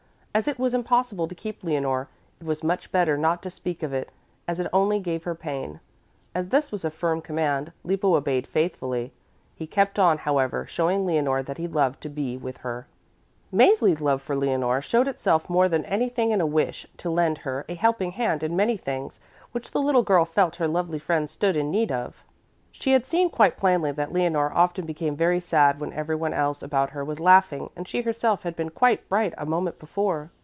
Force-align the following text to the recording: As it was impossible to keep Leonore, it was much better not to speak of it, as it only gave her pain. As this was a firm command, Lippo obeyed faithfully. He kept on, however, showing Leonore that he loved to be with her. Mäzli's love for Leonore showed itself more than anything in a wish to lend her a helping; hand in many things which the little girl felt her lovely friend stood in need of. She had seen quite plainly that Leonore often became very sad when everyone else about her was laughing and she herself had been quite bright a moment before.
As 0.33 0.47
it 0.47 0.57
was 0.57 0.73
impossible 0.73 1.27
to 1.27 1.35
keep 1.35 1.61
Leonore, 1.61 2.07
it 2.39 2.47
was 2.47 2.63
much 2.63 2.89
better 2.93 3.17
not 3.17 3.43
to 3.43 3.49
speak 3.49 3.83
of 3.83 3.91
it, 3.91 4.09
as 4.47 4.61
it 4.61 4.67
only 4.71 4.97
gave 4.97 5.23
her 5.25 5.35
pain. 5.35 5.81
As 6.33 6.47
this 6.49 6.71
was 6.71 6.85
a 6.85 6.89
firm 6.89 7.19
command, 7.19 7.73
Lippo 7.83 8.15
obeyed 8.15 8.47
faithfully. 8.47 9.11
He 9.57 9.67
kept 9.67 9.99
on, 9.99 10.19
however, 10.19 10.65
showing 10.67 11.05
Leonore 11.05 11.43
that 11.43 11.57
he 11.57 11.67
loved 11.67 11.99
to 12.03 12.09
be 12.09 12.37
with 12.37 12.59
her. 12.59 12.87
Mäzli's 13.53 13.99
love 13.99 14.21
for 14.21 14.37
Leonore 14.37 14.81
showed 14.81 15.09
itself 15.09 15.49
more 15.49 15.67
than 15.67 15.83
anything 15.83 16.31
in 16.31 16.39
a 16.39 16.45
wish 16.45 16.87
to 16.95 17.09
lend 17.09 17.39
her 17.39 17.65
a 17.67 17.73
helping; 17.75 18.11
hand 18.13 18.41
in 18.41 18.55
many 18.55 18.77
things 18.77 19.19
which 19.51 19.71
the 19.71 19.81
little 19.81 20.01
girl 20.01 20.23
felt 20.23 20.55
her 20.55 20.67
lovely 20.69 20.97
friend 20.99 21.29
stood 21.29 21.57
in 21.57 21.69
need 21.69 21.91
of. 21.91 22.23
She 22.73 22.93
had 22.93 23.05
seen 23.05 23.29
quite 23.29 23.57
plainly 23.57 23.91
that 23.91 24.13
Leonore 24.13 24.53
often 24.55 24.85
became 24.85 25.15
very 25.15 25.41
sad 25.41 25.79
when 25.81 25.91
everyone 25.93 26.33
else 26.33 26.63
about 26.63 26.91
her 26.91 27.03
was 27.03 27.19
laughing 27.19 27.69
and 27.75 27.85
she 27.85 28.01
herself 28.01 28.43
had 28.43 28.55
been 28.55 28.69
quite 28.69 29.07
bright 29.09 29.33
a 29.37 29.45
moment 29.45 29.77
before. 29.77 30.31